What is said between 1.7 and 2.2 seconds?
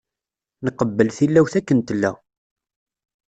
tella.